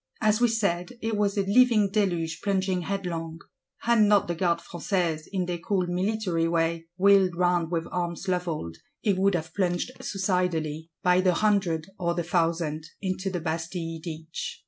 As 0.19 0.41
we 0.41 0.47
said, 0.47 0.93
it 1.03 1.15
was 1.15 1.37
a 1.37 1.43
living 1.45 1.91
deluge, 1.91 2.41
plunging 2.43 2.81
headlong; 2.81 3.37
had 3.81 4.01
not 4.01 4.27
the 4.27 4.33
Gardes 4.33 4.63
Françaises, 4.63 5.27
in 5.31 5.45
their 5.45 5.59
cool 5.59 5.85
military 5.85 6.47
way, 6.47 6.87
"wheeled 6.97 7.35
round 7.35 7.69
with 7.69 7.85
arms 7.91 8.27
levelled," 8.27 8.77
it 9.03 9.15
would 9.19 9.35
have 9.35 9.53
plunged 9.53 9.91
suicidally, 10.03 10.89
by 11.03 11.21
the 11.21 11.35
hundred 11.35 11.85
or 11.99 12.15
the 12.15 12.23
thousand, 12.23 12.87
into 12.99 13.29
the 13.29 13.39
Bastille 13.41 13.99
ditch. 14.01 14.59